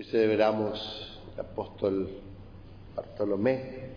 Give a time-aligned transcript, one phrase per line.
[0.00, 2.08] Hoy celebramos el apóstol
[2.96, 3.90] Bartolomé,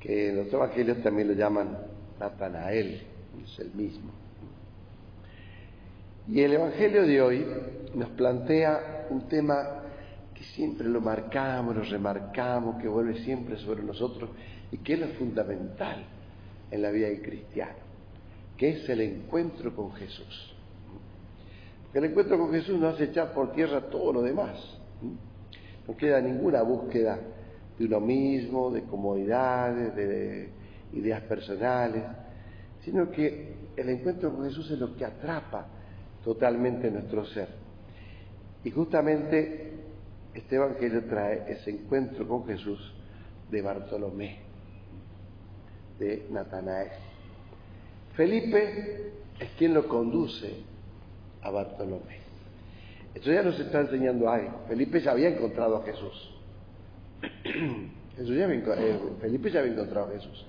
[0.00, 1.76] que en los evangelios también lo llaman
[2.18, 3.02] Natanael,
[3.44, 4.10] es el mismo.
[6.26, 7.46] Y el evangelio de hoy
[7.94, 9.82] nos plantea un tema
[10.34, 14.30] que siempre lo marcamos, lo remarcamos, que vuelve siempre sobre nosotros
[14.72, 16.06] y que es lo fundamental
[16.70, 17.80] en la vida del cristiano,
[18.56, 20.54] que es el encuentro con Jesús.
[21.92, 24.56] El encuentro con Jesús nos hace echar por tierra todo lo demás.
[25.88, 27.18] No queda ninguna búsqueda
[27.78, 30.50] de uno mismo, de comodidades, de
[30.92, 32.04] ideas personales,
[32.84, 35.66] sino que el encuentro con Jesús es lo que atrapa
[36.22, 37.48] totalmente nuestro ser.
[38.62, 39.72] Y justamente
[40.34, 42.94] este Evangelio trae ese encuentro con Jesús
[43.50, 44.38] de Bartolomé,
[45.98, 46.90] de Natanael.
[48.14, 50.70] Felipe es quien lo conduce
[51.42, 52.20] a Bartolomé.
[53.14, 54.62] Esto ya nos está enseñando algo.
[54.68, 56.34] Felipe ya había encontrado a Jesús.
[58.18, 60.46] eh, Felipe ya había encontrado a Jesús.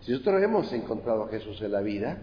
[0.00, 2.18] Si nosotros hemos encontrado a Jesús en la vida,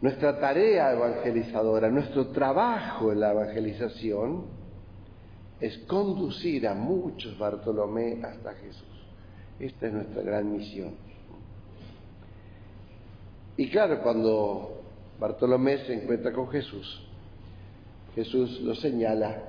[0.00, 4.44] nuestra tarea evangelizadora, nuestro trabajo en la evangelización
[5.60, 8.84] es conducir a muchos Bartolomé hasta Jesús.
[9.58, 10.94] Esta es nuestra gran misión.
[13.56, 14.83] Y claro, cuando
[15.24, 17.02] Bartolomé se encuentra con Jesús.
[18.14, 19.42] Jesús lo señala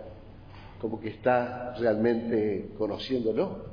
[0.80, 3.66] como que está realmente conociéndolo.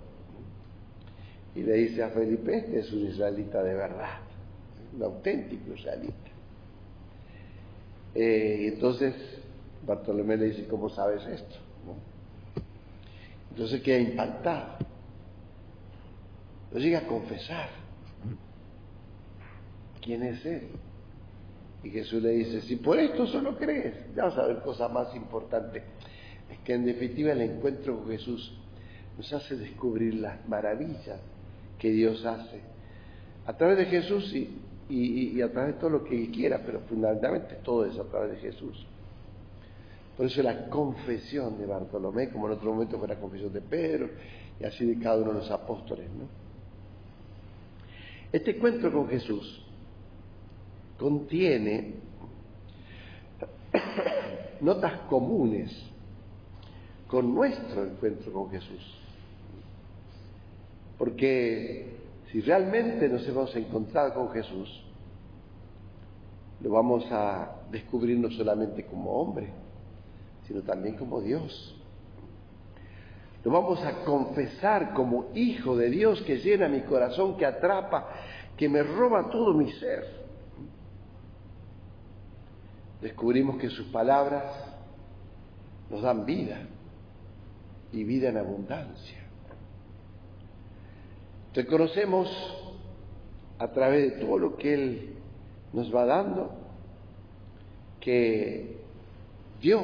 [1.55, 4.19] Y le dice a Felipe, este es un israelita de verdad,
[4.97, 6.31] un auténtico israelita.
[8.17, 9.15] Eh, entonces
[9.87, 11.55] Bartolomé le dice, ¿cómo sabes esto?
[13.51, 14.79] Entonces queda impactado.
[16.73, 17.69] Lo llega a confesar.
[20.01, 20.69] ¿Quién es él?
[21.85, 25.15] Y Jesús le dice, si por esto solo crees, ya vas a ver cosas más
[25.17, 25.83] importantes.
[26.51, 28.57] Es que en definitiva el encuentro con Jesús
[29.17, 31.21] nos hace descubrir las maravillas
[31.79, 32.61] que Dios hace
[33.47, 34.49] a través de Jesús y,
[34.89, 38.33] y, a través de todo lo que Él quiera, pero fundamentalmente todo es a través
[38.33, 38.87] de Jesús.
[40.17, 44.11] Por eso la confesión de Bartolomé, como en otro momento fue la confesión de Pedro,
[44.61, 46.07] y así de cada uno de los apóstoles.
[46.11, 46.27] ¿no?
[48.31, 49.65] Este encuentro con Jesús
[51.03, 51.95] contiene
[54.61, 55.69] notas comunes
[57.09, 58.99] con nuestro encuentro con Jesús.
[60.97, 61.97] Porque
[62.31, 64.85] si realmente nos hemos encontrado con Jesús,
[66.61, 69.49] lo vamos a descubrir no solamente como hombre,
[70.47, 71.77] sino también como Dios.
[73.43, 78.09] Lo vamos a confesar como hijo de Dios que llena mi corazón, que atrapa,
[78.57, 80.23] que me roba todo mi ser
[83.03, 84.45] descubrimos que sus palabras
[85.91, 86.61] nos dan vida
[87.93, 89.19] y vida en abundancia.
[91.53, 92.31] Reconocemos
[93.59, 95.15] a través de todo lo que Él
[95.73, 96.55] nos va dando
[98.01, 98.79] que
[99.61, 99.83] dio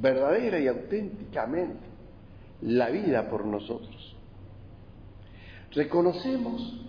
[0.00, 1.80] verdadera y auténticamente
[2.62, 4.16] la vida por nosotros.
[5.72, 6.80] Reconocemos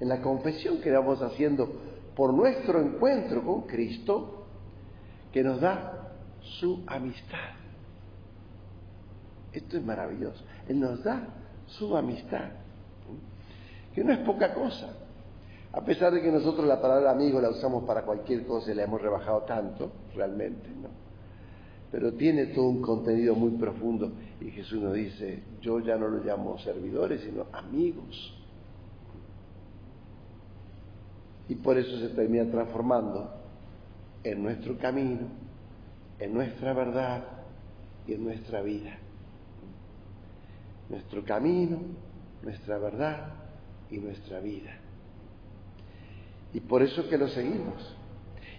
[0.00, 1.72] en la confesión que vamos haciendo
[2.16, 4.41] por nuestro encuentro con Cristo
[5.32, 6.10] que nos da
[6.40, 7.56] su amistad.
[9.52, 10.44] Esto es maravilloso.
[10.68, 11.26] Él nos da
[11.66, 12.50] su amistad,
[13.94, 14.94] que no es poca cosa.
[15.72, 18.84] A pesar de que nosotros la palabra amigo la usamos para cualquier cosa y la
[18.84, 20.88] hemos rebajado tanto, realmente, ¿no?
[21.90, 26.22] Pero tiene todo un contenido muy profundo y Jesús nos dice, yo ya no lo
[26.24, 28.34] llamo servidores, sino amigos.
[31.48, 33.41] Y por eso se termina transformando
[34.24, 35.28] en nuestro camino,
[36.18, 37.24] en nuestra verdad
[38.06, 38.98] y en nuestra vida.
[40.88, 41.78] Nuestro camino,
[42.42, 43.34] nuestra verdad
[43.90, 44.76] y nuestra vida.
[46.52, 47.96] Y por eso que lo seguimos.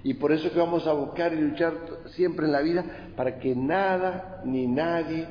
[0.03, 1.74] Y por eso que vamos a buscar y luchar
[2.16, 2.84] siempre en la vida
[3.16, 5.27] para que nada ni nadie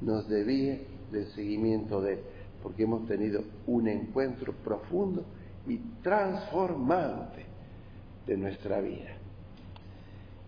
[0.00, 2.20] nos desvíe del seguimiento de Él.
[2.62, 5.24] Porque hemos tenido un encuentro profundo
[5.66, 7.46] y transformante
[8.26, 9.16] de nuestra vida.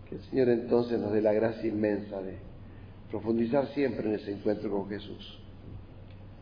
[0.09, 2.37] Que el Señor entonces nos dé la gracia inmensa de
[3.09, 5.39] profundizar siempre en ese encuentro con Jesús,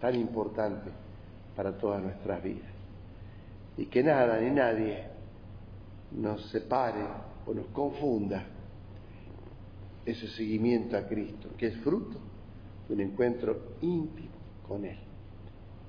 [0.01, 0.89] tan importante
[1.55, 2.71] para todas nuestras vidas.
[3.77, 5.03] Y que nada ni nadie
[6.11, 7.01] nos separe
[7.45, 8.43] o nos confunda
[10.05, 12.19] ese seguimiento a Cristo, que es fruto
[12.87, 14.33] de un encuentro íntimo
[14.67, 14.97] con Él.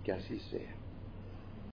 [0.03, 0.84] Que así sea.